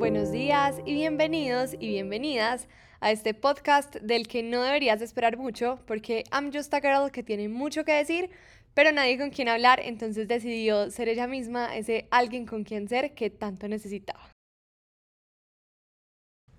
[0.00, 2.68] Buenos días y bienvenidos y bienvenidas
[3.00, 7.22] a este podcast del que no deberías esperar mucho porque I'm just a girl que
[7.22, 8.30] tiene mucho que decir,
[8.72, 13.12] pero nadie con quien hablar, entonces decidió ser ella misma ese alguien con quien ser
[13.14, 14.30] que tanto necesitaba.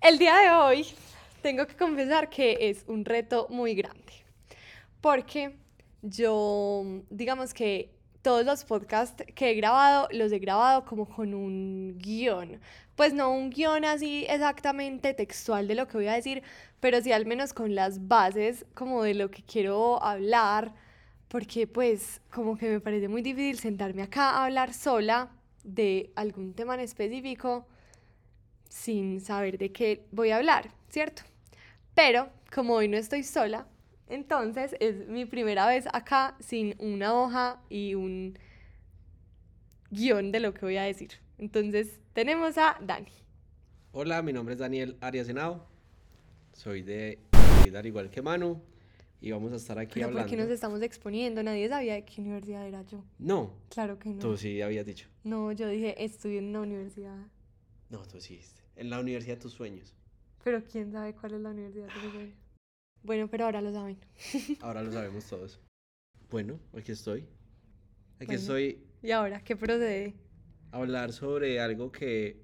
[0.00, 0.86] El día de hoy
[1.42, 4.12] tengo que confesar que es un reto muy grande
[5.00, 5.56] porque
[6.00, 7.90] yo, digamos que
[8.22, 12.60] todos los podcasts que he grabado los he grabado como con un guion.
[12.96, 16.42] Pues no un guion así exactamente textual de lo que voy a decir,
[16.80, 20.74] pero sí al menos con las bases como de lo que quiero hablar,
[21.28, 25.30] porque pues como que me parece muy difícil sentarme acá a hablar sola
[25.64, 27.66] de algún tema en específico
[28.68, 31.22] sin saber de qué voy a hablar, ¿cierto?
[31.94, 33.66] Pero como hoy no estoy sola,
[34.08, 38.38] entonces es mi primera vez acá sin una hoja y un
[39.90, 41.12] guion de lo que voy a decir.
[41.38, 43.10] Entonces tenemos a Dani.
[43.92, 45.66] Hola, mi nombre es Daniel Arias Henao.
[46.52, 47.18] Soy de
[47.70, 48.60] Dar igual que Manu.
[49.20, 50.28] Y vamos a estar aquí Pero hablando.
[50.28, 51.42] ¿por qué nos estamos exponiendo?
[51.44, 53.04] Nadie sabía de qué universidad era yo.
[53.18, 54.18] No, Claro que no.
[54.18, 55.08] tú sí habías dicho.
[55.22, 57.16] No, yo dije estudio en una universidad.
[57.88, 58.40] No, tú sí.
[58.74, 59.94] En la universidad de tus sueños.
[60.42, 62.34] Pero quién sabe cuál es la universidad de mis sueños.
[63.04, 63.98] Bueno, pero ahora lo saben.
[64.60, 65.60] Ahora lo sabemos todos.
[66.30, 67.20] Bueno, aquí estoy.
[68.16, 68.40] Aquí Bueno.
[68.40, 70.14] estoy ¿Y ahora qué procede?
[70.72, 72.40] Hablar sobre algo que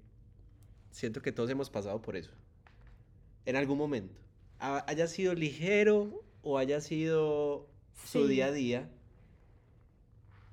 [0.91, 2.31] siento que todos hemos pasado por eso.
[3.47, 4.21] En algún momento.
[4.61, 7.67] Ha- Haya sido ligero o haya sido
[8.05, 8.89] su día a día.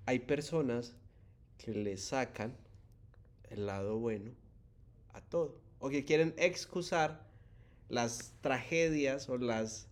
[0.06, 0.96] Hay personas
[1.58, 2.56] que le sacan
[3.50, 4.32] el lado bueno
[5.14, 5.60] a todo.
[5.80, 7.26] O que quieren excusar
[7.90, 9.88] las tragedias o las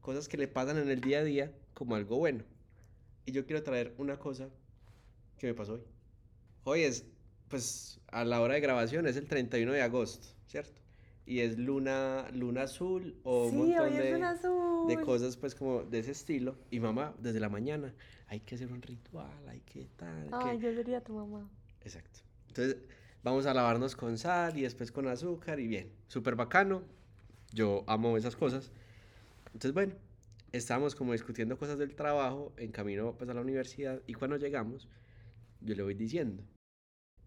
[0.00, 2.44] cosas que le pasan en el día a día como algo bueno.
[3.26, 4.48] Y yo quiero traer una cosa
[5.38, 5.82] que me pasó hoy.
[6.70, 7.06] Hoy es,
[7.48, 10.78] pues, a la hora de grabación es el 31 de agosto, ¿cierto?
[11.24, 14.86] Y es luna, luna azul o un sí, montón hoy es de, un azul.
[14.86, 16.58] de cosas, pues, como de ese estilo.
[16.70, 17.94] Y mamá, desde la mañana,
[18.26, 20.64] hay que hacer un ritual, hay que tal, Ay, que...
[20.64, 21.48] yo sería tu mamá.
[21.86, 22.20] Exacto.
[22.48, 22.76] Entonces,
[23.22, 26.82] vamos a lavarnos con sal y después con azúcar y bien, súper bacano.
[27.50, 28.72] Yo amo esas cosas.
[29.46, 29.94] Entonces, bueno,
[30.52, 34.86] estábamos como discutiendo cosas del trabajo en camino pues a la universidad y cuando llegamos,
[35.62, 36.42] yo le voy diciendo,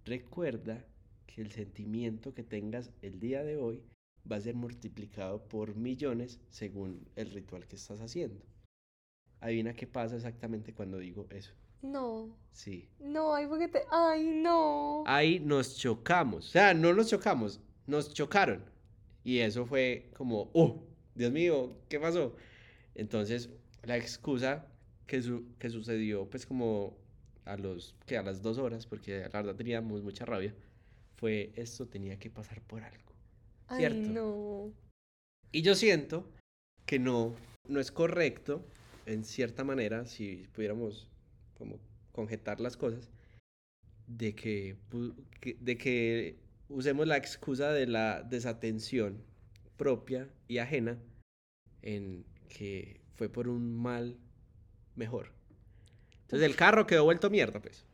[0.06, 0.86] recuerda
[1.28, 3.84] que el sentimiento que tengas el día de hoy
[4.30, 8.44] va a ser multiplicado por millones según el ritual que estás haciendo.
[9.40, 11.52] Adivina qué pasa exactamente cuando digo eso.
[11.82, 12.88] No, Sí.
[13.00, 13.80] no, ay, porque te...
[13.92, 15.04] Ay, no.
[15.08, 16.48] ahí nos chocamos.
[16.48, 18.64] O sea, no nos chocamos, nos chocaron.
[19.24, 20.84] Y eso fue como, ¡oh!
[21.16, 22.36] Dios mío, ¿qué pasó?
[22.94, 23.50] Entonces,
[23.84, 24.68] la excusa
[25.08, 26.96] que, su- que sucedió, pues como
[27.46, 30.54] a los, que a las dos horas, porque la verdad teníamos mucha rabia,
[31.18, 33.12] fue esto tenía que pasar por algo.
[33.68, 34.12] Ay, ¿cierto?
[34.12, 34.74] no.
[35.52, 36.30] Y yo siento
[36.86, 37.36] que no,
[37.68, 38.66] no es correcto,
[39.06, 41.08] en cierta manera, si pudiéramos
[41.58, 41.80] como
[42.12, 43.10] conjetar las cosas,
[44.08, 44.76] de que-
[45.60, 46.38] de que
[46.70, 49.24] usemos la excusa de la desatención
[49.78, 51.00] propia y ajena
[51.82, 54.18] en que fue por un mal
[54.96, 55.32] mejor.
[56.32, 57.86] Entonces el carro quedó vuelto mierda, pues.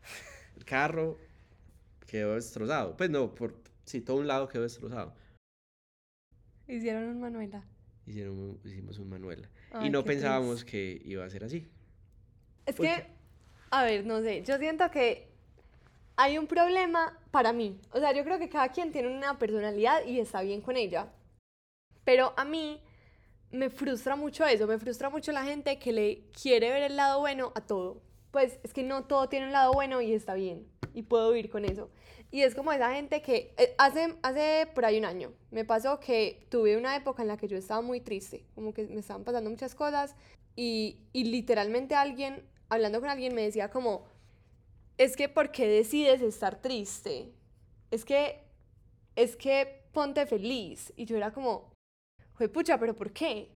[0.56, 1.18] El carro
[2.06, 2.96] quedó destrozado.
[2.96, 5.16] Pues no, por sí, todo un lado quedó destrozado.
[6.68, 7.64] Hicieron un Manuela.
[8.06, 9.50] Hicieron un- hicimos un Manuela.
[9.72, 10.72] Ay, y no pensábamos triste.
[10.72, 11.68] que iba a ser así.
[12.68, 13.08] Es ¿Por que,
[13.72, 15.28] a ver, no sé, yo siento que
[16.16, 17.80] hay un problema para mí.
[17.92, 21.12] O sea, yo creo que cada quien tiene una personalidad y está bien con ella.
[22.04, 22.82] Pero a mí
[23.52, 27.20] me frustra mucho eso, me frustra mucho la gente que le quiere ver el lado
[27.20, 28.02] bueno a todo.
[28.32, 30.68] Pues es que no todo tiene un lado bueno y está bien.
[30.94, 31.90] Y puedo vivir con eso.
[32.32, 36.00] Y es como esa gente que eh, hace, hace por ahí un año me pasó
[36.00, 39.24] que tuve una época en la que yo estaba muy triste, como que me estaban
[39.24, 40.14] pasando muchas cosas
[40.56, 44.06] y, y literalmente alguien, hablando con alguien, me decía como,
[44.98, 47.32] es que ¿por qué decides estar triste?
[47.92, 48.44] Es que,
[49.16, 50.92] es que ponte feliz.
[50.98, 51.72] Y yo era como,
[52.34, 53.54] fue pucha, pero ¿por qué?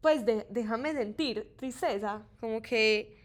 [0.00, 3.21] Pues déjame sentir tristeza, como que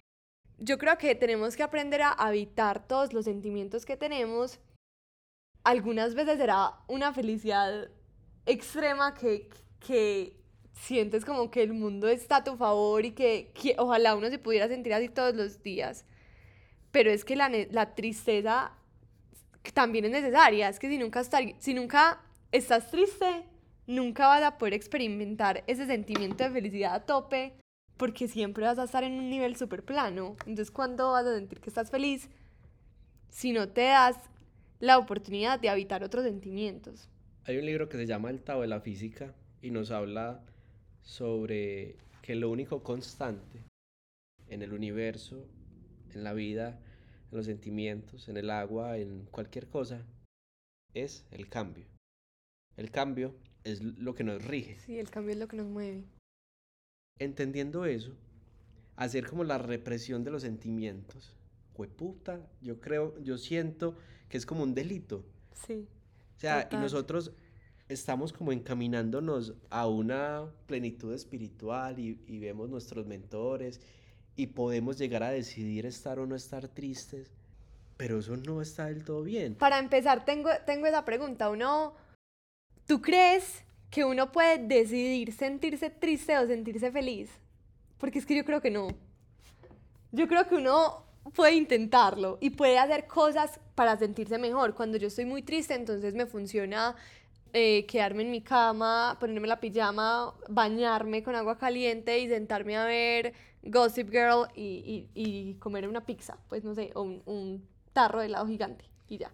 [0.60, 4.60] yo creo que tenemos que aprender a habitar todos los sentimientos que tenemos.
[5.64, 7.90] Algunas veces será una felicidad
[8.46, 9.50] extrema que,
[9.80, 10.38] que
[10.74, 14.68] sientes como que el mundo está a tu favor y que, ojalá uno se pudiera
[14.68, 16.06] sentir así todos los días.
[16.92, 18.72] Pero es que la, la tristeza
[19.74, 20.70] también es necesaria.
[20.70, 22.22] Es que si nunca, estar, si nunca
[22.52, 23.46] estás triste,
[23.86, 27.54] nunca vas a poder experimentar ese sentimiento de felicidad a tope
[27.98, 30.36] porque siempre vas a estar en un nivel súper plano.
[30.46, 32.30] Entonces, ¿cuándo vas a sentir que estás feliz?
[33.30, 34.18] Si no te das
[34.80, 37.10] la oportunidad de habitar otros sentimientos.
[37.46, 40.44] Hay un libro que se llama El Tao de la Física y nos habla
[41.02, 43.64] sobre que lo único constante
[44.50, 45.48] en el universo,
[46.14, 46.80] en la vida,
[47.32, 50.06] en los sentimientos, en el agua, en cualquier cosa,
[50.94, 51.86] es el cambio.
[52.76, 53.34] El cambio
[53.64, 54.78] es lo que nos rige.
[54.80, 56.04] Sí, el cambio es lo que nos mueve.
[57.20, 58.12] Entendiendo eso,
[58.96, 61.38] hacer como la represión de los sentimientos,
[61.86, 63.96] puta, yo creo, yo siento
[64.30, 65.24] que es como un delito.
[65.54, 65.88] Sí.
[66.36, 67.32] O sea, y nosotros
[67.88, 73.80] estamos como encaminándonos a una plenitud espiritual y, y, vemos nuestros mentores
[74.36, 77.32] y podemos llegar a decidir estar o no estar tristes,
[77.96, 79.56] pero eso no está del todo bien.
[79.56, 81.50] Para empezar, tengo, tengo esa pregunta.
[81.50, 81.94] Uno,
[82.86, 87.30] ¿tú crees que uno puede decidir sentirse triste o sentirse feliz?
[87.98, 88.88] Porque es que yo creo que no.
[90.12, 94.74] Yo creo que uno puede intentarlo y puede hacer cosas para sentirse mejor.
[94.76, 96.96] Cuando yo estoy muy triste, entonces me funciona
[97.54, 102.86] eh, quedarme en mi cama, ponerme la pijama, bañarme con agua caliente y sentarme a
[102.86, 108.20] ver Gossip Girl y, y, comer una pizza, pues no sé, o un, un tarro
[108.20, 109.32] de helado gigante y ya.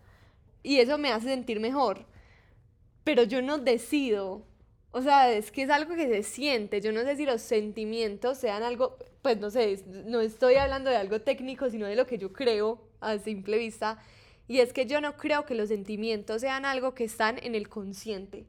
[0.61, 2.05] Y eso me hace sentir mejor.
[3.03, 4.43] Pero yo no decido
[4.95, 6.79] o sea, es que es algo que se siente.
[6.79, 10.97] Yo no sé si los sentimientos sean algo, pues no sé, no estoy hablando de
[10.97, 13.99] algo técnico, sino de lo que yo creo a simple vista.
[14.47, 17.69] Y es que yo no creo que los sentimientos sean algo que están en el
[17.69, 18.45] consciente.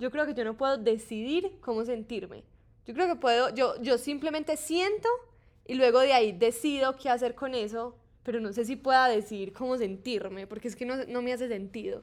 [0.00, 2.42] Yo creo que yo no puedo decidir cómo sentirme.
[2.84, 5.08] Yo creo que puedo, yo, yo simplemente siento
[5.64, 9.52] y luego de ahí decido qué hacer con eso, pero no sé si pueda decidir
[9.52, 12.02] cómo sentirme, porque es que no, no me hace sentido.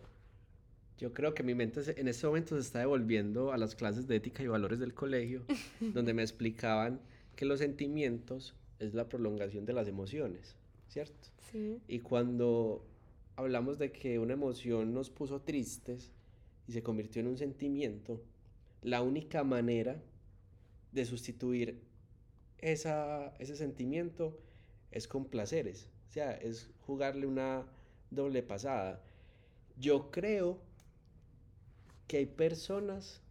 [0.99, 4.17] Yo creo que mi mente en este momento se está devolviendo a las clases de
[4.17, 5.45] ética y valores del colegio,
[5.79, 6.99] donde me explicaban
[7.37, 10.57] que los sentimientos es la prolongación de las emociones,
[10.89, 11.29] ¿cierto?
[11.53, 11.79] Sí.
[11.87, 12.85] Y cuando
[13.37, 16.11] hablamos de que una emoción nos puso tristes
[16.67, 18.21] y se convirtió en un sentimiento,
[18.81, 20.03] la única manera
[20.91, 21.79] de sustituir
[22.57, 24.37] esa, ese sentimiento
[24.91, 27.65] es con placeres, o sea, es jugarle una
[28.11, 29.01] doble pasada.
[29.77, 30.59] Yo creo
[32.09, 33.21] que hay personas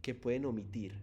[0.00, 0.94] que pueden omitir.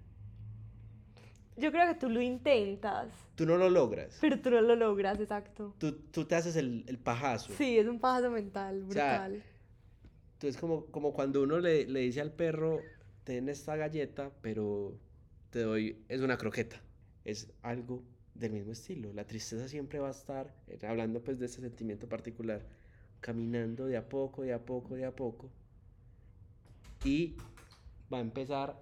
[1.57, 3.11] Yo creo que tú lo intentas.
[3.35, 4.17] Tú no lo logras.
[4.21, 5.75] Pero tú no lo logras, exacto.
[5.77, 7.51] Tú, tú te haces el, el, pajazo.
[7.53, 9.31] Sí, es un pajazo mental, brutal.
[9.33, 9.43] O sea,
[10.33, 12.79] entonces, como, como cuando uno le, le dice al perro,
[13.25, 14.97] ten esta galleta, pero
[15.49, 16.81] te doy, es una croqueta.
[17.25, 18.01] Es algo
[18.33, 19.11] del mismo estilo.
[19.11, 22.65] La tristeza siempre va a estar, eh, hablando pues de ese sentimiento particular,
[23.19, 25.51] caminando de a poco, de a poco, de a poco,
[27.05, 27.37] y
[28.11, 28.75] va a empezar.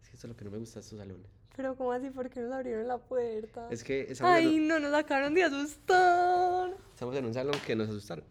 [0.00, 1.26] Es que esto es lo que no me gusta de estos salones.
[1.56, 2.08] Pero, ¿cómo así?
[2.10, 3.68] ¿Por qué nos abrieron la puerta?
[3.68, 4.14] Es que.
[4.20, 6.70] Ay, no, nos acabaron de asustar.
[6.92, 8.24] Estamos en un salón que nos asustaron.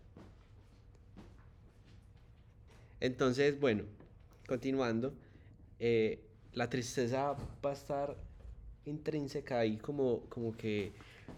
[2.99, 3.83] Entonces, bueno,
[4.47, 5.13] continuando.
[5.79, 6.23] Eh,
[6.53, 8.17] la tristeza va a estar
[8.85, 10.93] intrínseca ahí, como, como que.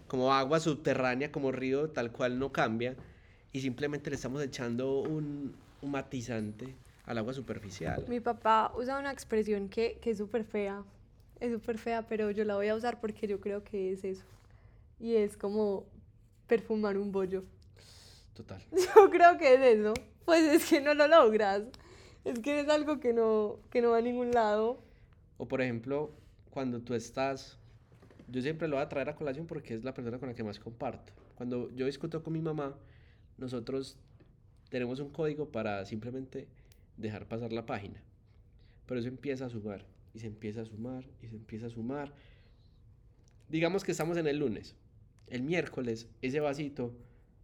[0.06, 2.94] Como agua subterránea, como río, tal cual no cambia.
[3.52, 6.74] Y simplemente le estamos echando un, un matizante
[7.04, 8.04] al agua superficial.
[8.08, 10.84] Mi papá usa una expresión que, que es súper fea,
[11.40, 14.24] es súper fea, pero yo la voy a usar porque yo creo que es eso.
[14.98, 15.86] Y es como
[16.46, 17.44] perfumar un bollo.
[18.34, 18.62] Total.
[18.72, 19.94] Yo creo que es eso.
[20.24, 21.62] Pues es que no lo logras.
[22.24, 24.82] Es que es algo que no, que no va a ningún lado.
[25.38, 26.10] O por ejemplo,
[26.50, 27.58] cuando tú estás,
[28.28, 30.44] yo siempre lo voy a traer a colación porque es la persona con la que
[30.44, 31.12] más comparto.
[31.34, 32.76] Cuando yo discuto con mi mamá,
[33.38, 33.96] nosotros
[34.70, 36.48] tenemos un código para simplemente
[36.96, 38.02] dejar pasar la página.
[38.86, 39.84] Pero eso empieza a sumar,
[40.14, 42.14] y se empieza a sumar, y se empieza a sumar.
[43.48, 44.76] Digamos que estamos en el lunes.
[45.26, 46.96] El miércoles, ese vasito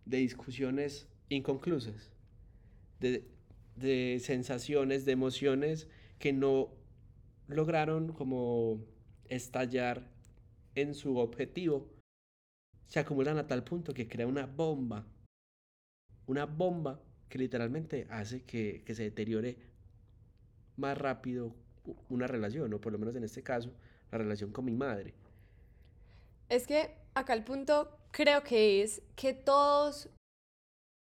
[0.05, 2.11] de discusiones inconclusas,
[3.01, 6.71] de, sensaciones, de emociones que no
[7.49, 8.85] lograron como
[9.29, 10.09] estallar
[10.75, 11.89] en su objetivo,
[12.87, 15.07] se acumulan a tal punto que crea una bomba.
[16.27, 19.57] Una bomba que literalmente hace que, que se deteriore
[20.77, 21.55] más rápido
[22.09, 23.73] una relación, o por lo menos en este caso,
[24.11, 25.15] la relación con mi madre.
[26.49, 30.09] Es que acá el punto creo que es que todos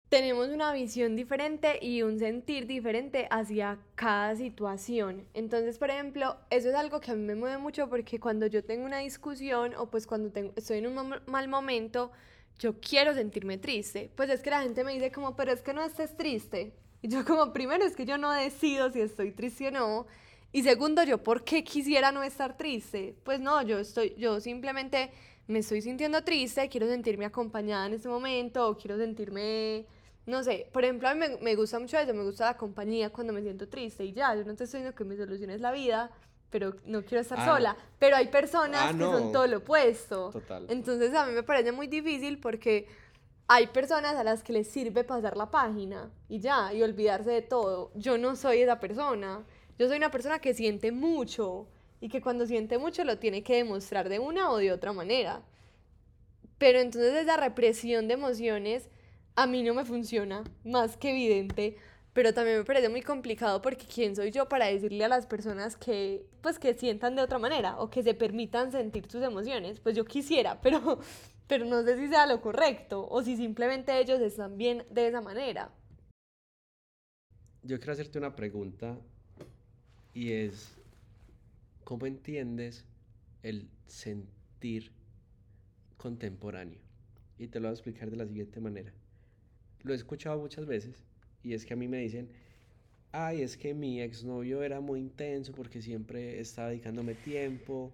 [0.10, 5.28] tenemos una visión diferente y un sentir diferente hacia cada situación.
[5.34, 8.64] Entonces, por ejemplo, eso es algo que a mí me mueve mucho porque cuando yo
[8.64, 12.12] tengo una discusión o pues cuando tengo, estoy en un mal momento,
[12.60, 14.12] yo quiero sentirme triste.
[14.16, 16.74] Pues es que la gente me dice como, pero es que no estés triste.
[17.02, 20.08] Y yo como, primero es que yo no decido si estoy triste o no.
[20.52, 23.16] Y segundo, yo, ¿por qué quisiera no estar triste?
[23.24, 25.12] Pues no, yo estoy, yo simplemente
[25.48, 29.86] me estoy sintiendo triste, quiero sentirme acompañada en este momento, o quiero sentirme,
[30.26, 33.12] no sé, por ejemplo, a mí me, me gusta mucho eso, me gusta la compañía
[33.12, 35.62] cuando me siento triste y ya, yo no te estoy diciendo que mi solución es
[35.62, 36.12] la vida,
[36.50, 37.46] pero no quiero estar Ah.
[37.46, 37.78] sola.
[38.00, 40.32] Pero hay personas Ah, que son todo lo opuesto.
[40.32, 40.66] Total.
[40.70, 42.88] Entonces a mí me parece muy difícil porque
[43.48, 47.42] hay personas a las que les sirve pasar la página y ya, y olvidarse de
[47.42, 47.92] todo.
[47.96, 49.44] Yo no soy esa persona.
[49.80, 51.68] Yo soy una persona que siente mucho
[52.02, 55.42] y que cuando siente mucho lo tiene que demostrar de una o de otra manera.
[56.58, 58.90] Pero entonces esa represión de emociones
[59.36, 61.78] a mí no me funciona, más que evidente,
[62.18, 65.78] pero también me parece muy complicado porque quién soy yo para decirle a las personas
[65.78, 69.80] que pues que sientan de otra manera o que se permitan sentir sus emociones.
[69.80, 71.00] Pues yo quisiera, pero
[71.46, 75.22] pero no sé si sea lo correcto o si simplemente ellos están bien de esa
[75.22, 75.72] manera.
[77.62, 79.00] Yo quiero hacerte una pregunta
[80.16, 80.76] y es,
[81.84, 82.84] ¿cómo entiendes
[83.44, 84.92] el sentir
[85.98, 86.80] contemporáneo?
[87.38, 88.92] Y te lo voy a explicar de la siguiente manera.
[89.84, 91.06] Lo he escuchado muchas veces
[91.44, 92.30] y es que a mí me dicen,
[93.12, 97.92] ay, es que mi exnovio era muy intenso porque siempre estaba dedicándome tiempo.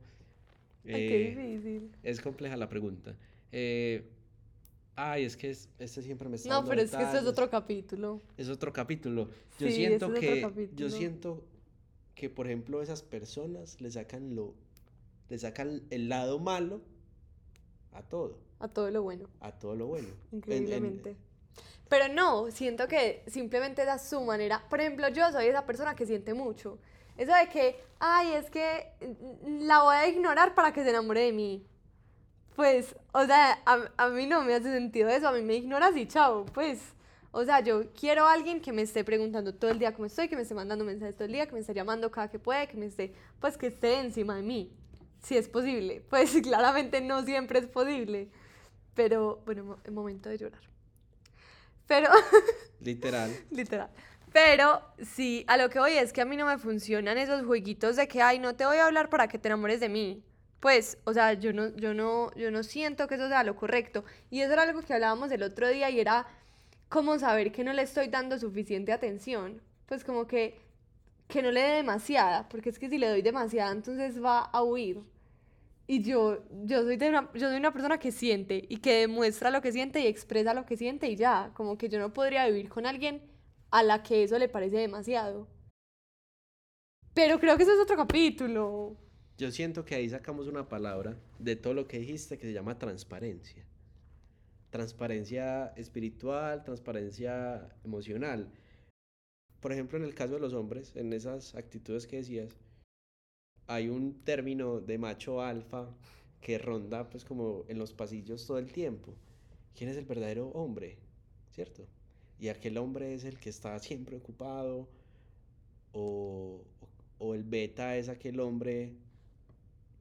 [0.85, 1.91] Ay, qué Eh, difícil.
[2.03, 3.15] es compleja la pregunta.
[3.51, 4.09] Eh,
[4.95, 7.11] ay, es que es- este siempre me está No, dando pero es que esto es
[7.13, 7.29] detalles".
[7.31, 8.21] otro capítulo.
[8.37, 9.29] Es otro capítulo.
[9.59, 11.43] Yo Sí, siento ese es otro que, yo siento
[12.15, 14.53] que, por ejemplo, esas personas le sacan lo,
[15.29, 16.81] le sacan el lado malo
[17.91, 19.29] a todo, A todo lo bueno.
[19.39, 20.07] a todo lo bueno.
[20.31, 21.15] En- en- Increíblemente.
[21.89, 24.63] Pero no, siento que simplemente esa es su manera.
[24.69, 26.79] Por ejemplo, yo soy esa persona que siente mucho.
[27.17, 31.21] Eso de que, ay, es que mm, la voy a ignorar para que se enamore
[31.21, 31.67] de mí.
[32.55, 35.27] Pues, o sea, a, a mí no me hace sentido eso.
[35.27, 36.45] A mí me ignoras y chao.
[36.45, 36.79] Pues,
[37.31, 40.27] o sea, yo quiero a alguien que me esté preguntando todo el día cómo estoy,
[40.27, 42.67] que me esté mandando mensajes todo el día, que me esté llamando cada que puede,
[42.67, 44.71] que me esté, pues, que esté encima de mí.
[45.21, 46.03] Si es posible.
[46.09, 48.29] Pues, claramente no siempre es posible.
[48.95, 50.72] Pero, bueno, es momento de llorar.
[51.87, 52.09] Pero,
[52.79, 53.39] Literal.
[53.49, 53.89] literal.
[54.31, 57.95] Pero sí, a lo que voy es que a mí no me funcionan esos jueguitos
[57.95, 60.23] de que, ay, no te voy a hablar para que te enamores de mí.
[60.59, 64.03] Pues, o sea, yo no, yo no, yo no siento que eso sea lo correcto.
[64.31, 66.27] Y eso era algo que hablábamos el otro día y era
[66.89, 69.61] cómo saber que no le estoy dando suficiente atención.
[69.87, 70.59] Pues como que,
[71.27, 74.63] que no le dé demasiada, porque es que si le doy demasiada, entonces va a
[74.63, 75.01] huir.
[75.85, 79.51] Y yo, yo, soy de una, yo soy una persona que siente y que demuestra
[79.51, 82.47] lo que siente y expresa lo que siente y ya, como que yo no podría
[82.47, 83.21] vivir con alguien
[83.69, 85.47] a la que eso le parece demasiado.
[87.13, 88.97] Pero creo que eso es otro capítulo.
[89.37, 92.77] Yo siento que ahí sacamos una palabra de todo lo que dijiste que se llama
[92.77, 93.65] transparencia.
[94.69, 98.51] Transparencia espiritual, transparencia emocional.
[99.59, 102.55] Por ejemplo, en el caso de los hombres, en esas actitudes que decías,
[103.67, 105.89] hay un término de macho alfa
[106.41, 109.13] que ronda pues como en los pasillos todo el tiempo.
[109.75, 110.97] ¿Quién es el verdadero hombre?
[111.51, 111.87] ¿Cierto?
[112.39, 114.89] Y aquel hombre es el que está siempre ocupado
[115.93, 116.63] o,
[117.19, 118.95] o el beta es aquel hombre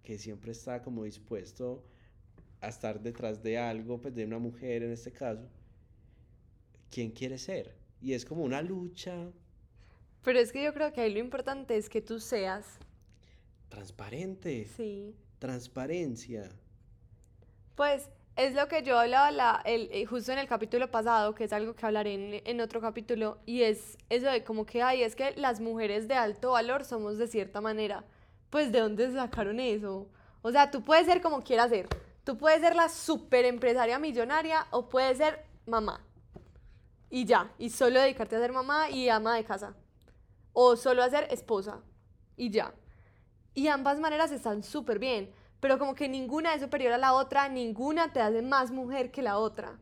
[0.03, 1.85] que siempre está como dispuesto
[2.61, 5.49] a estar detrás de algo, pues de una mujer en este caso.
[6.91, 7.75] ¿Quién quiere ser?
[8.01, 9.33] Y es como una lucha
[10.23, 12.79] Pero es que yo creo que ahí lo importante es que tú seas.
[13.73, 15.15] Transparente, Sí.
[15.39, 16.51] transparencia.
[17.75, 21.45] Pues es lo que yo hablaba la, el, eh, justo en el capítulo pasado, que
[21.45, 25.03] es algo que hablaré en, en otro capítulo, y es eso de como que, ay,
[25.03, 28.05] es que las mujeres de alto valor somos de cierta manera.
[28.51, 30.09] Pues, ¿de dónde sacaron eso?
[30.43, 31.89] O sea, tú puedes ser como quieras ser.
[32.25, 36.05] Tú puedes ser la super empresaria millonaria o puedes ser mamá.
[37.09, 39.75] Y ya, y solo dedicarte a ser mamá y ama de casa.
[40.53, 41.81] O solo a ser esposa.
[42.37, 42.75] Y ya.
[43.55, 45.31] Y ambas maneras están súper bien,
[45.61, 49.23] pero como que ninguna es superior a la otra, ninguna te hace más mujer que
[49.23, 49.79] la otra.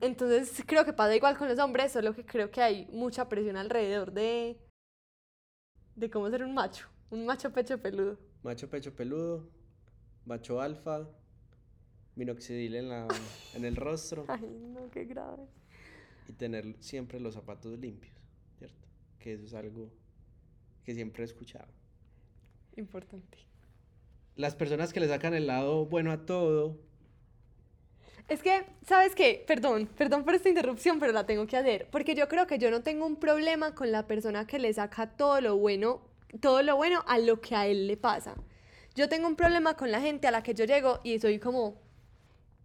[0.00, 3.56] Entonces creo que pasa igual con los hombres, solo que creo que hay mucha presión
[3.56, 4.58] alrededor de
[5.96, 8.18] de cómo ser un macho, un macho pecho peludo.
[8.42, 9.48] Macho pecho peludo,
[10.24, 11.08] macho alfa,
[12.16, 13.06] minoxidil en, la,
[13.54, 15.46] en el rostro Ay, no, qué grave.
[16.28, 18.14] y tener siempre los zapatos limpios,
[18.58, 18.88] ¿cierto?
[19.20, 19.90] Que eso es algo
[20.84, 21.72] que siempre he escuchado.
[22.76, 23.38] Importante.
[24.36, 26.78] Las personas que le sacan el lado bueno a todo,
[28.28, 29.44] Es que, ¿sabes qué?
[29.46, 31.88] Perdón, perdón por esta interrupción, pero la tengo que hacer.
[31.90, 35.16] Porque yo creo que yo no tengo un problema con la persona que le saca
[35.16, 36.00] todo lo bueno,
[36.40, 38.34] todo lo bueno a lo que a él le pasa.
[38.94, 41.82] Yo tengo un problema con la gente a la que yo llego y soy como,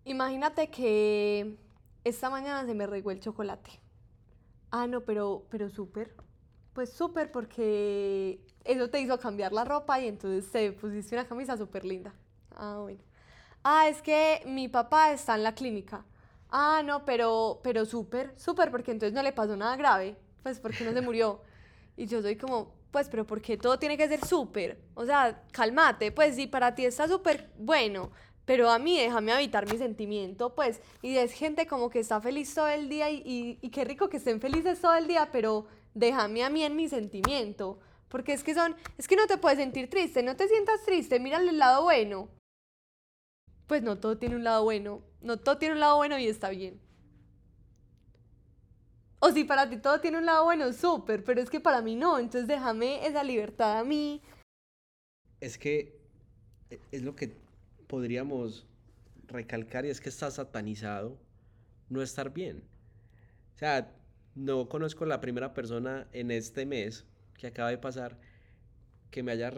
[0.05, 1.57] imagínate que
[2.03, 3.71] esta mañana se me regó el chocolate.
[4.71, 6.15] Ah, no, pero, pero súper.
[6.73, 8.39] Pues súper porque
[8.73, 12.13] eso te hizo cambiar la ropa y entonces te pusiste una camisa súper linda.
[12.55, 13.01] Ah, bueno.
[13.63, 16.05] ah, es que mi papá está en la clínica.
[16.49, 20.83] Ah, no, pero, pero súper, súper, porque entonces no le pasó nada grave, pues porque
[20.83, 21.41] no se murió.
[21.97, 24.79] Y yo soy como, pues, pero porque todo tiene que ser súper?
[24.95, 28.11] O sea, cálmate, pues si para ti está súper bueno,
[28.45, 32.53] pero a mí déjame habitar mi sentimiento, pues, y es gente como que está feliz
[32.53, 35.67] todo el día y, y, y qué rico que estén felices todo el día, pero
[35.93, 37.79] déjame a mí en mi sentimiento.
[38.09, 41.19] Porque es que son, es que no te puedes sentir triste, no te sientas triste,
[41.19, 42.29] mírale el lado bueno.
[43.67, 46.49] Pues no todo tiene un lado bueno, no todo tiene un lado bueno y está
[46.49, 46.81] bien.
[49.19, 51.95] O si para ti todo tiene un lado bueno, súper, pero es que para mí
[51.95, 54.21] no, entonces déjame esa libertad a mí.
[55.39, 55.99] Es que
[56.69, 57.37] e, es lo que
[57.87, 58.65] podríamos
[59.27, 61.17] recalcar y es que está satanizado
[61.89, 62.63] no estar bien.
[63.55, 63.93] O sea,
[64.35, 67.05] no conozco la primera persona en este mes
[67.39, 68.19] que acaba de pasar
[69.09, 69.51] que me haya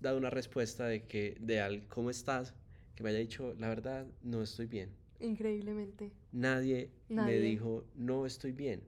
[0.00, 2.54] dado una respuesta de que de al cómo estás,
[2.94, 4.90] que me haya dicho, la verdad, no estoy bien.
[5.18, 6.12] Increíblemente.
[6.30, 8.82] Nadie, me dijo, no estoy bien.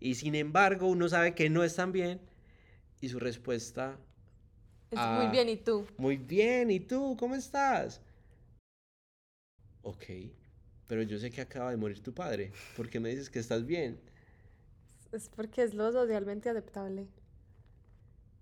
[0.00, 2.20] Y sin embargo, uno sabe que no están bien
[3.00, 3.98] y su respuesta
[4.90, 5.86] es muy bien, ¿y tú?
[5.98, 7.16] Muy bien, ¿y tú?
[7.18, 8.00] ¿Cómo estás?
[9.82, 10.04] Ok,
[10.86, 12.52] pero yo sé que acaba de morir tu padre.
[12.76, 14.00] ¿Por qué me dices que estás bien?
[15.12, 17.08] Es porque es lo socialmente aceptable.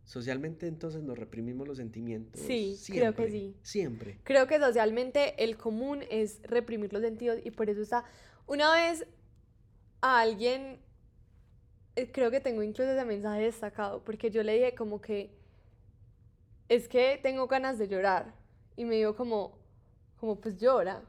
[0.07, 2.41] Socialmente entonces nos reprimimos los sentimientos.
[2.41, 3.57] Sí, creo que sí.
[3.63, 4.21] Siempre.
[4.23, 8.05] Creo que socialmente el común es reprimir los sentidos y por eso está...
[8.47, 9.05] Una vez
[10.01, 10.79] a alguien,
[11.97, 15.37] eh, creo que tengo incluso ese mensaje destacado, porque yo le dije como que
[16.69, 18.33] es que tengo ganas de llorar
[18.77, 19.59] y me dijo como,
[20.21, 21.03] como pues llora,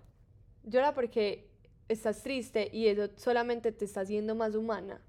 [0.64, 1.52] llora porque
[1.88, 5.00] estás triste y eso solamente te está haciendo más humana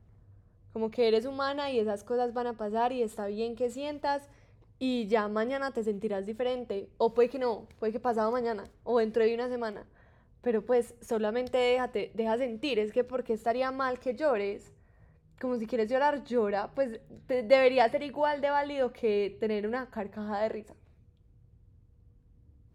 [0.79, 4.29] como que eres humana y esas cosas van a pasar y está bien que sientas
[4.79, 6.89] y ya mañana te sentirás diferente.
[6.99, 9.85] O puede que no, puede que pasado mañana o dentro de una semana.
[10.41, 14.73] Pero pues solamente déjate, deja sentir, es que porque estaría mal que llores.
[15.41, 20.43] Como si quieres llorar, llora, pues debería ser igual de válido que tener una carcajada
[20.43, 20.77] de risa.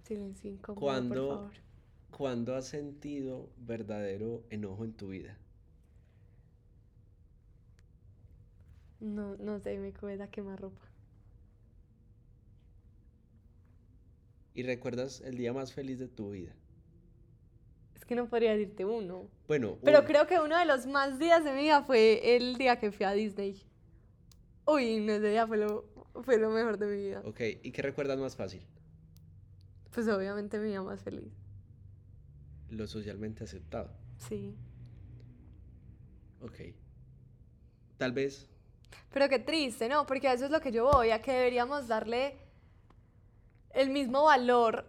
[0.03, 1.51] Silencio incómodo, por favor.
[2.11, 5.37] ¿Cuándo has sentido verdadero enojo en tu vida?
[9.03, 10.87] No, no sé, me queda quemar ropa.
[14.53, 16.55] ¿Y recuerdas el día más feliz de tu vida?
[17.95, 19.27] Es que no podría decirte uno.
[19.45, 19.77] Bueno.
[19.83, 22.93] Pero creo que uno de los más días de mi vida fue el día que
[22.93, 23.61] fui a Disney.
[24.65, 25.85] Uy, no, ese día fue lo,
[26.23, 27.21] fue lo mejor de mi vida.
[27.25, 28.65] Ok, ¿y qué recuerdas más fácil?
[29.91, 31.33] Pues obviamente mi día más feliz.
[32.69, 33.91] Lo socialmente aceptado.
[34.17, 34.55] Sí.
[36.39, 36.73] Ok.
[37.97, 38.52] Tal vez
[39.13, 40.05] pero qué triste, ¿no?
[40.07, 42.35] Porque eso es lo que yo voy, a que deberíamos darle
[43.69, 44.85] el mismo valor.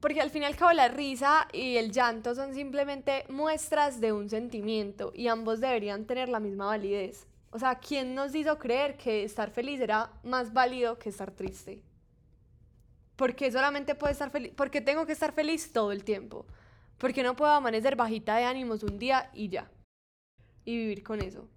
[0.00, 4.12] Porque al fin y al cabo la risa y el llanto son simplemente muestras de
[4.12, 7.26] un sentimiento y ambos deberían tener la misma validez.
[7.50, 11.82] O sea, ¿quién nos hizo creer que estar feliz era más válido que estar triste?
[13.16, 14.52] ¿Por qué solamente puedo estar feliz?
[14.54, 16.46] Porque tengo que estar feliz todo el tiempo.
[16.98, 19.70] Porque no puedo amanecer bajita de ánimos un día y ya.
[20.64, 21.48] Y vivir con eso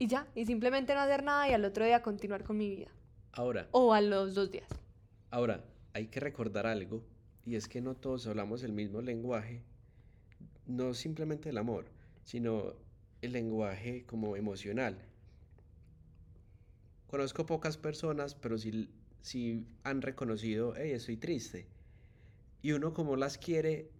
[0.00, 2.88] y ya, y simplemente no hacer nada y al otro día continuar con mi vida.
[3.32, 3.68] Ahora.
[3.70, 4.66] O a los dos días.
[5.30, 7.04] Ahora, hay que recordar algo,
[7.44, 9.62] y es que no todos hablamos el mismo lenguaje,
[10.66, 11.84] no simplemente el amor,
[12.24, 12.72] sino
[13.20, 14.98] el lenguaje como emocional.
[17.06, 18.88] Conozco pocas personas, pero sí,
[19.20, 21.66] sí han reconocido, hey, estoy triste.
[22.62, 23.90] Y uno como las quiere,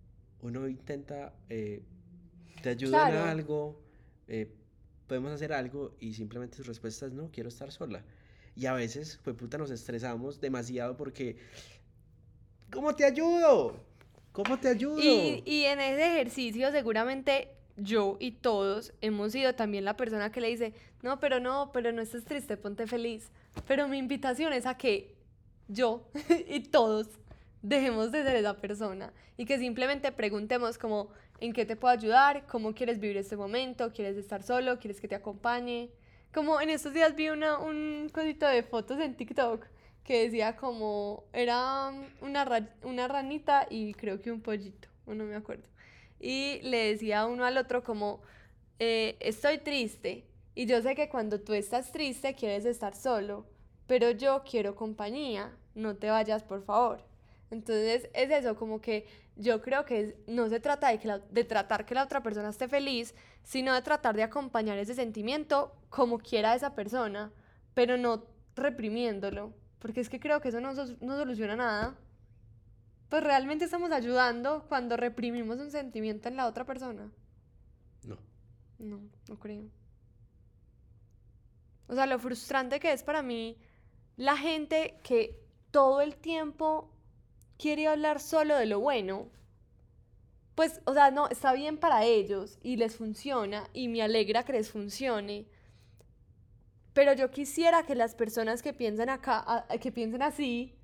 [0.41, 1.83] uno intenta, eh,
[2.63, 3.83] te ayudan a algo,
[4.29, 4.51] eh,
[5.11, 8.05] podemos hacer algo y simplemente su respuesta es no, quiero estar sola.
[8.55, 11.37] Y a veces, pues puta, nos estresamos demasiado porque,
[12.71, 13.75] ¿cómo te ayudo?
[14.31, 15.01] ¿Cómo te ayudo?
[15.01, 20.41] Y, y en ese ejercicio seguramente yo y todos hemos sido también la persona que
[20.41, 23.33] le dice, no, pero no, pero no estés triste, ponte feliz.
[23.67, 25.17] Pero mi invitación es a que
[25.67, 26.09] yo
[26.49, 27.09] y todos
[27.63, 32.47] dejemos de ser esa persona y que simplemente preguntemos como, ¿en qué te puedo ayudar?
[32.47, 33.93] ¿Cómo quieres vivir este momento?
[33.93, 34.79] ¿Quieres estar solo?
[34.79, 35.91] ¿Quieres que te acompañe?
[36.33, 39.67] Como en estos días vi una, un cosito de fotos en TikTok
[40.05, 45.69] que decía como, era una, una ranita y creo que un pollito, no me acuerdo.
[46.19, 48.21] Y le decía uno al otro como,
[48.79, 53.47] eh, estoy triste y yo sé que cuando tú estás triste quieres estar solo,
[53.87, 57.10] pero yo quiero compañía, no te vayas por favor.
[57.51, 61.85] Entonces es eso, como que yo creo que no se trata de, que de tratar
[61.85, 66.55] que la otra persona esté feliz, sino de tratar de acompañar ese sentimiento como quiera
[66.55, 67.33] esa persona,
[67.75, 71.97] pero no reprimiéndolo, porque es que creo que eso no, no soluciona nada.
[73.09, 77.11] pues realmente estamos ayudando cuando reprimimos un sentimiento en la otra persona.
[78.05, 78.19] No.
[78.79, 79.65] No, no creo.
[81.89, 83.59] O sea, lo frustrante que es para mí
[84.17, 86.93] la gente que todo el tiempo
[87.61, 89.29] quiere hablar solo de lo bueno.
[90.55, 94.53] Pues, o sea, no, está bien para ellos y les funciona y me alegra que
[94.53, 95.47] les funcione.
[96.93, 100.75] Pero yo quisiera que las personas que piensan acá, que piensen así,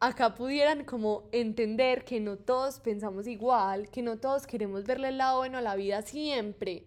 [0.00, 5.18] acá pudieran como entender que no todos pensamos igual, que no todos queremos verle el
[5.18, 6.84] lado bueno a la vida siempre.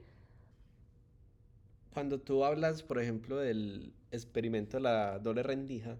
[1.94, 5.98] Cuando tú hablas, por ejemplo, del experimento de la doble rendija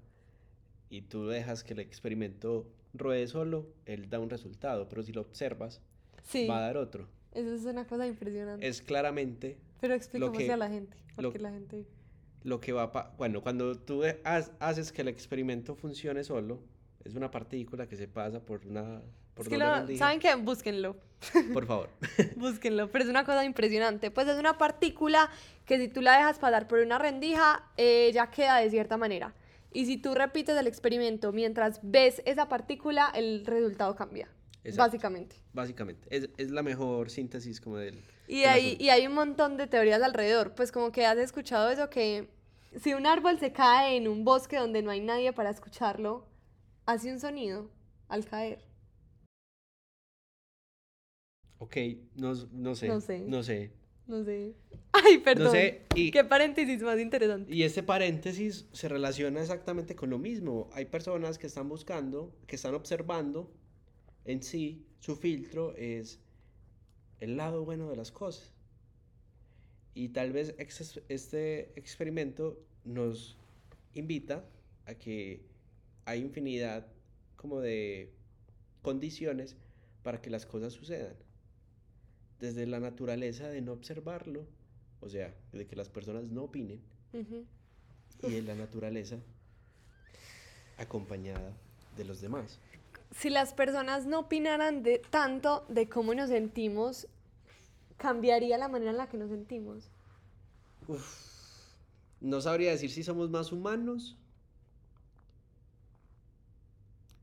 [0.92, 5.22] y tú dejas que el experimento ruede solo, él da un resultado, pero si lo
[5.22, 5.82] observas,
[6.24, 7.08] Sí, va a dar otro.
[7.34, 8.68] eso es una cosa impresionante.
[8.68, 9.98] Es claramente Pero
[10.32, 11.86] que- a la gente, lo- porque la gente...
[12.44, 16.60] lo que va pa- Bueno, cuando tú ha- haces que el experimento funcione solo,
[17.06, 19.02] es una partícula que se pasa por una...
[19.34, 19.98] Por Es que lo-.
[19.98, 20.36] ¿Saben qué?
[20.36, 20.98] Búsquenlo.
[21.54, 21.90] Por favor.
[22.36, 24.12] Búsquenlo, pero es una cosa impresionante.
[24.12, 25.30] Pues es una partícula
[25.66, 29.34] que si tú la dejas pasar por una rendija, eh, ya queda de cierta manera.
[29.72, 34.28] Y si tú repites el experimento mientras ves esa partícula, el resultado cambia.
[34.64, 34.84] Exacto.
[34.84, 35.36] Básicamente.
[35.54, 36.08] Básicamente.
[36.16, 38.04] Es, es la mejor síntesis como del...
[38.28, 40.54] Y del hay, y hay un montón de teorías alrededor.
[40.56, 42.30] Pues como que has escuchado eso que
[42.80, 46.28] si un árbol se cae en un bosque donde no hay nadie para escucharlo,
[46.86, 47.70] hace un sonido
[48.08, 48.64] al caer.
[51.58, 51.78] Ok,
[52.16, 52.88] no, no sé.
[52.88, 53.20] No sé.
[53.20, 53.72] No sé.
[54.12, 54.54] No sé.
[54.92, 55.46] Ay, perdón.
[55.46, 55.84] No sé.
[55.96, 57.54] Y, Qué paréntesis más interesante.
[57.54, 60.70] y este paréntesis se relaciona exactamente con lo mismo.
[60.74, 63.50] Hay personas que están buscando, que están observando
[64.26, 66.20] en sí, su filtro es
[67.22, 68.52] el lado bueno de las cosas.
[69.94, 73.38] Y tal vez ex- este experimento nos
[73.94, 74.46] invita
[74.86, 75.42] a que
[76.06, 76.86] hay infinidad
[77.38, 78.12] como de
[78.82, 79.56] condiciones
[80.04, 81.16] para que las cosas sucedan.
[82.42, 84.46] Desde la naturaleza de no observarlo,
[85.00, 86.82] o sea, de que las personas no opinen,
[87.14, 89.18] y de la naturaleza
[90.78, 91.54] acompañada
[91.96, 92.60] de los demás.
[93.12, 97.08] si las personas no opinaran de tanto de cómo nos sentimos,
[97.98, 99.90] cambiaría la manera en la que nos sentimos.
[102.22, 104.18] No sabría decir si somos más humanos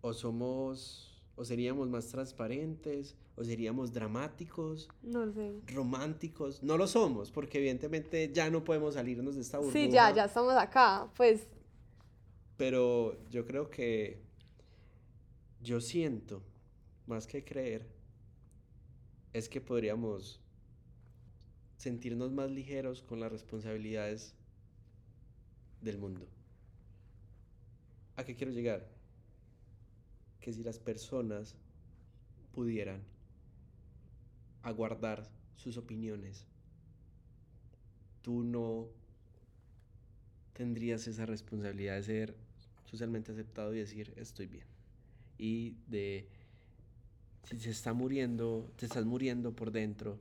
[0.01, 1.08] o somos
[1.39, 5.53] o seríamos más transparentes o seríamos dramáticos, No sé.
[5.69, 6.63] románticos.
[6.65, 9.79] No lo somos porque evidentemente ya no podemos salirnos de esta burbuja.
[9.79, 11.09] Sí, ya, ya estamos acá.
[11.17, 11.47] Pues
[12.57, 14.21] Pero yo creo que
[15.63, 16.43] yo siento,
[17.07, 17.87] más que creer,
[19.33, 20.41] es que podríamos
[21.77, 24.35] sentirnos más ligeros con las responsabilidades
[25.81, 26.27] del mundo.
[28.17, 28.89] ¿A qué quiero llegar?
[30.41, 31.57] Que si las personas
[32.53, 33.03] pudieran
[34.63, 36.47] aguardar sus opiniones,
[38.23, 38.89] tú no
[40.53, 42.37] tendrías esa responsabilidad de ser
[42.85, 44.67] socialmente aceptado y decir estoy bien.
[45.39, 46.29] Y de
[47.45, 50.19] si se está muriendo, te estás muriendo por dentro,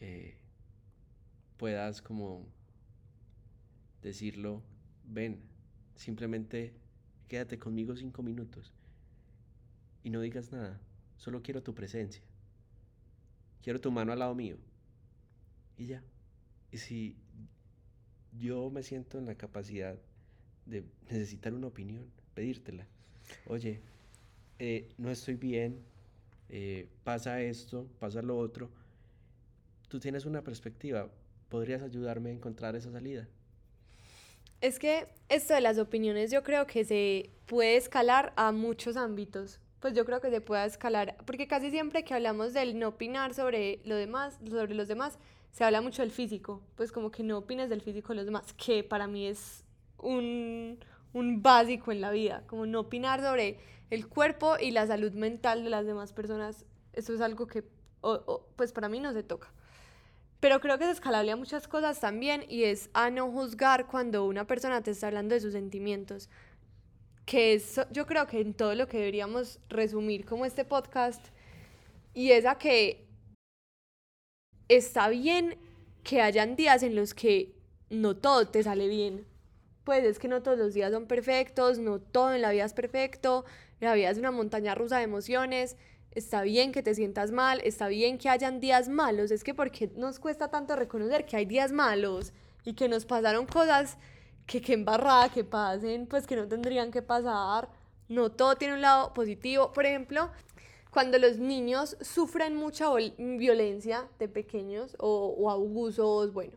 [0.00, 0.34] eh,
[1.56, 2.44] puedas como
[4.02, 4.62] decirlo,
[5.06, 5.40] ven,
[5.96, 6.74] simplemente
[7.28, 8.72] quédate conmigo cinco minutos
[10.04, 10.80] y no digas nada,
[11.16, 12.22] solo quiero tu presencia,
[13.62, 14.56] quiero tu mano al lado mío
[15.76, 16.02] y ya.
[16.70, 17.16] Y si
[18.38, 19.98] yo me siento en la capacidad
[20.66, 22.86] de necesitar una opinión, pedírtela.
[23.46, 23.80] Oye,
[24.60, 25.80] eh, no estoy bien,
[26.48, 28.70] eh, pasa esto, pasa lo otro.
[29.88, 31.10] Tú tienes una perspectiva,
[31.48, 33.28] ¿podrías ayudarme a encontrar esa salida?
[34.64, 39.60] es que esto de las opiniones yo creo que se puede escalar a muchos ámbitos.
[39.84, 43.34] Pues yo creo que se puede escalar, porque casi siempre que hablamos del no opinar
[43.34, 45.18] sobre lo demás, sobre los demás,
[45.52, 48.54] se habla mucho del físico, pues como que no opines del físico de los demás,
[48.54, 49.62] que para mí es
[49.98, 50.78] un,
[51.12, 53.58] un básico en la vida, como no opinar sobre
[53.90, 57.62] el cuerpo y la salud mental de las demás personas, eso es algo que,
[58.00, 59.52] o- o, pues para mí no se toca.
[60.40, 64.26] Pero creo que es escalable a muchas cosas también y es a no juzgar cuando
[64.26, 66.28] una persona te está hablando de sus sentimientos.
[67.24, 71.24] Que es, yo creo que en todo lo que deberíamos resumir como este podcast
[72.12, 73.06] y es a que
[74.68, 75.56] está bien
[76.02, 77.54] que hayan días en los que
[77.90, 79.26] no todo te sale bien.
[79.84, 82.72] Pues es que no todos los días son perfectos, no todo en la vida es
[82.72, 83.44] perfecto,
[83.80, 85.76] la vida es una montaña rusa de emociones,
[86.12, 89.90] está bien que te sientas mal, está bien que hayan días malos, es que porque
[89.96, 92.32] nos cuesta tanto reconocer que hay días malos
[92.64, 93.98] y que nos pasaron cosas
[94.46, 97.68] que que embarrada que pasen, pues que no tendrían que pasar,
[98.08, 99.72] No todo tiene un lado positivo.
[99.72, 100.30] Por ejemplo,
[100.90, 106.52] cuando los niños sufren mucha violencia de pequeños o, o abusos, bueno,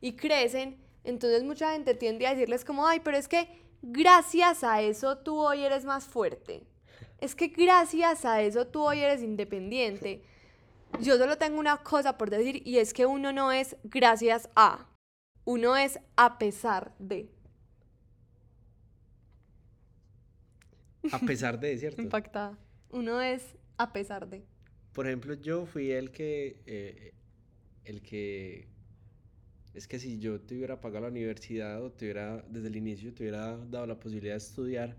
[0.00, 3.48] y crecen, entonces mucha gente tiende a decirles como, ay, pero es que
[3.82, 6.62] gracias a eso tú hoy eres más fuerte.
[7.20, 10.22] Es que gracias a eso tú hoy eres independiente.
[11.00, 14.86] Yo solo tengo una cosa por decir y es que uno no es gracias a,
[15.46, 17.30] uno es a pesar de.
[21.12, 22.02] A pesar de, ¿cierto?
[22.02, 22.58] Impactada.
[22.90, 24.44] Uno es a pesar de.
[24.92, 27.14] Por ejemplo, yo fui el que, eh,
[27.84, 28.68] el que,
[29.72, 33.14] es que si yo te hubiera pagado la universidad o te hubiera, desde el inicio,
[33.14, 34.96] te hubiera dado la posibilidad de estudiar,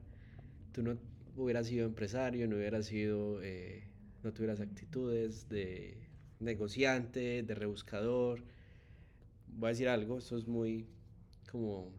[0.72, 0.98] tú no
[1.36, 3.84] hubieras sido empresario, no hubieras sido, eh,
[4.24, 6.08] no tuvieras actitudes de
[6.40, 8.44] negociante, de rebuscador.
[9.58, 10.86] Voy a decir algo, esto es muy
[11.52, 11.92] como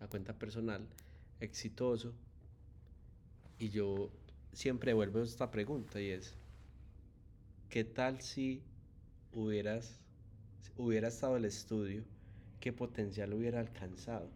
[0.00, 0.84] a cuenta personal,
[1.38, 2.12] exitoso.
[3.56, 4.10] Y yo
[4.52, 6.34] siempre vuelvo a esta pregunta y es,
[7.68, 8.64] ¿qué tal si
[9.32, 10.00] hubieras,
[10.76, 12.02] hubiera estado el estudio,
[12.58, 14.28] qué potencial hubiera alcanzado?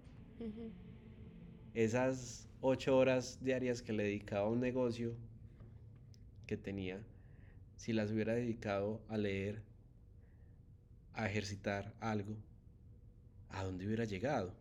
[1.74, 5.16] Esas ocho horas diarias que le dedicaba a un negocio
[6.46, 7.04] que tenía,
[7.74, 9.64] si las hubiera dedicado a leer,
[11.14, 12.36] a ejercitar algo,
[13.50, 14.54] ¿a dónde hubiera llegado?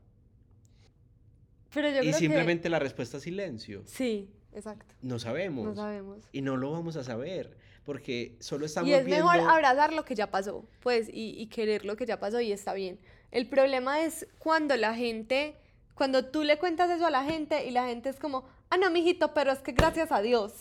[1.73, 2.19] Pero yo Y creo que...
[2.19, 3.83] simplemente la respuesta es silencio.
[3.85, 4.95] Sí, exacto.
[5.01, 5.65] No sabemos.
[5.65, 6.23] No sabemos.
[6.31, 9.25] Y no lo vamos a saber, porque solo estamos Y es viendo...
[9.25, 12.51] mejor abrazar lo que ya pasó, pues, y, y querer lo que ya pasó y
[12.51, 12.99] está bien.
[13.31, 15.55] El problema es cuando la gente,
[15.93, 18.89] cuando tú le cuentas eso a la gente y la gente es como, ah, no,
[18.89, 20.53] mijito, pero es que gracias a Dios,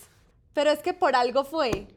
[0.53, 1.87] pero es que por algo fue,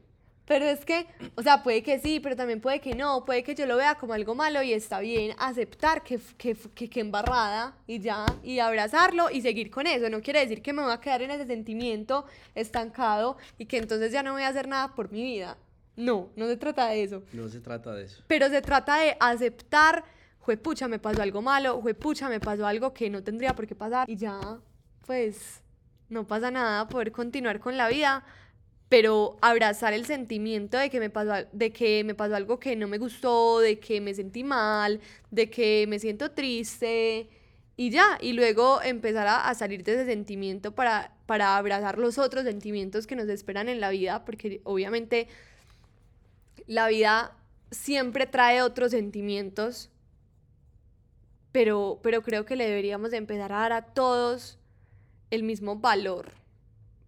[0.45, 3.55] pero es que, o sea, puede que sí, pero también puede que no, puede que
[3.55, 7.77] yo lo vea como algo malo y está bien aceptar que, que, que, que embarrada
[7.87, 10.09] y ya, y abrazarlo y seguir con eso.
[10.09, 12.25] No quiere decir que me voy a quedar en ese sentimiento
[12.55, 15.57] estancado y que entonces ya no voy a hacer nada por mi vida.
[15.95, 17.23] No, no se trata de eso.
[17.31, 18.23] No se trata de eso.
[18.27, 20.03] Pero se trata de aceptar,
[20.39, 24.09] juepucha, me pasó algo malo, juepucha, me pasó algo que no tendría por qué pasar.
[24.09, 24.39] Y ya,
[25.05, 25.61] pues,
[26.09, 28.25] no pasa nada, poder continuar con la vida,
[28.93, 32.87] pero abrazar el sentimiento de que me pasó, de que me pasó algo que no
[32.87, 35.01] me gustó, de que me sentí mal,
[35.31, 37.27] de que me siento triste.
[37.75, 42.19] Y ya, y luego empezar a, a salir de ese sentimiento para, para abrazar los
[42.19, 45.27] otros sentimientos que nos esperan en la vida, porque obviamente
[46.67, 47.35] la vida
[47.71, 49.89] siempre trae otros sentimientos,
[51.51, 54.59] pero, pero creo que le deberíamos de empezar a dar a todos
[55.31, 56.42] el mismo valor,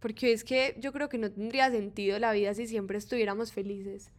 [0.06, 4.12] porque es que yo creo que no tendría sentido la vida si siempre estuviéramos felices.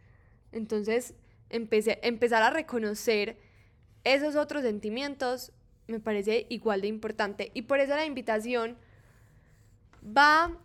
[0.51, 1.15] Entonces,
[1.49, 3.39] empecé, empezar a reconocer
[4.03, 5.53] esos otros sentimientos
[5.87, 7.53] me parece igual de importante.
[7.55, 8.77] Y por eso la invitación
[10.05, 10.59] va,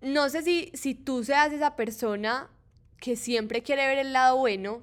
[0.00, 2.50] no sé si, si tú seas esa persona
[3.00, 4.82] que siempre quiere ver el lado bueno.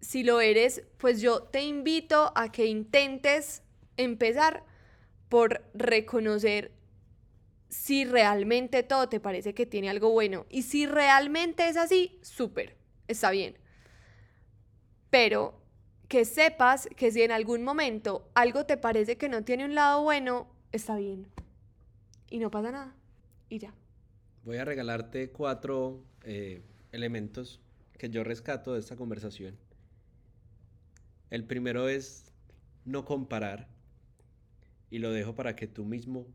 [0.00, 3.64] Si lo eres, pues yo te invito a que intentes
[3.96, 4.62] empezar
[5.28, 6.70] por reconocer
[7.74, 10.46] si realmente todo te parece que tiene algo bueno.
[10.48, 12.76] Y si realmente es así, súper,
[13.08, 13.58] está bien.
[15.10, 15.60] Pero
[16.08, 20.02] que sepas que si en algún momento algo te parece que no tiene un lado
[20.02, 21.26] bueno, está bien.
[22.30, 22.94] Y no pasa nada.
[23.48, 23.74] Y ya.
[24.44, 27.60] Voy a regalarte cuatro eh, elementos
[27.98, 29.58] que yo rescato de esta conversación.
[31.28, 32.32] El primero es
[32.84, 33.68] no comparar
[34.90, 36.26] y lo dejo para que tú mismo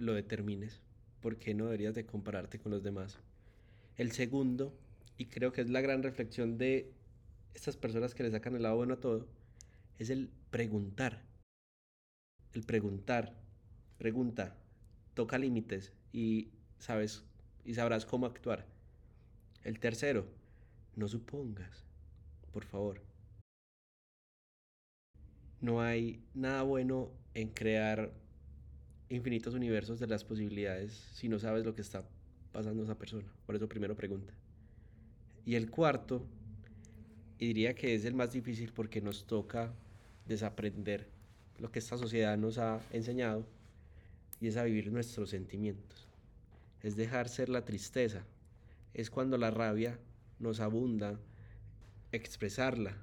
[0.00, 0.80] lo determines.
[1.20, 3.18] ¿Por qué no deberías de compararte con los demás?
[3.96, 4.74] El segundo,
[5.18, 6.92] y creo que es la gran reflexión de
[7.54, 9.28] estas personas que le sacan el lado bueno a todo,
[9.98, 11.22] es el preguntar.
[12.54, 13.36] El preguntar.
[13.98, 14.56] Pregunta.
[15.14, 17.22] Toca límites y sabes
[17.64, 18.66] y sabrás cómo actuar.
[19.62, 20.26] El tercero,
[20.96, 21.84] no supongas,
[22.52, 23.02] por favor.
[25.60, 28.10] No hay nada bueno en crear
[29.10, 32.04] infinitos universos de las posibilidades si no sabes lo que está
[32.52, 33.28] pasando esa persona.
[33.44, 34.32] Por eso primero pregunta.
[35.44, 36.24] Y el cuarto,
[37.38, 39.74] y diría que es el más difícil porque nos toca
[40.26, 41.08] desaprender
[41.58, 43.46] lo que esta sociedad nos ha enseñado,
[44.40, 46.08] y es a vivir nuestros sentimientos.
[46.82, 48.24] Es dejar ser la tristeza.
[48.94, 49.98] Es cuando la rabia
[50.38, 51.20] nos abunda,
[52.12, 52.96] expresarla,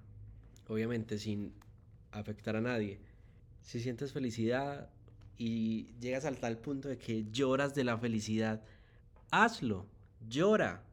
[0.68, 1.54] obviamente sin
[2.12, 3.00] afectar a nadie.
[3.62, 4.90] Si sientes felicidad
[5.38, 8.64] y llegas al tal punto de que lloras de la felicidad,
[9.32, 9.86] hazlo,
[10.28, 10.84] llora.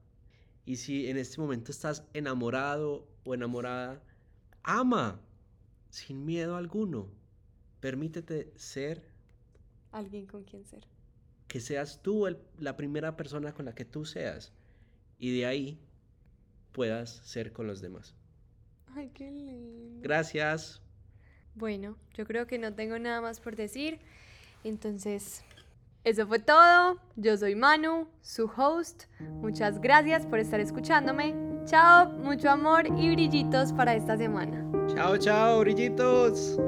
[0.67, 4.03] Y si en este momento estás enamorado o enamorada,
[4.63, 5.21] ama,
[5.91, 7.09] sin miedo alguno.
[7.81, 9.03] Permítete ser
[9.93, 10.87] Alguien con quien ser.
[11.49, 14.53] que seas tú el- la primera persona con la que tú seas
[15.19, 15.79] y de ahí
[16.73, 18.15] puedas ser con los demás.
[18.97, 20.01] Ay, qué lindo.
[20.03, 20.81] Gracias.
[21.55, 24.01] Bueno, yo creo que no tengo nada más por decir.
[24.65, 25.45] Entonces,
[26.05, 26.99] eso fue todo.
[27.17, 29.05] Yo soy Manu, su host.
[29.41, 31.35] Muchas gracias por estar escuchándome.
[31.65, 34.67] Chao, mucho amor y brillitos para esta semana.
[34.95, 36.59] Chao, chao, brillitos.